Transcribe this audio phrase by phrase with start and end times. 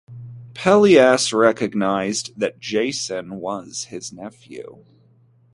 [0.55, 4.83] Pelias recognized that Jason was his nephew.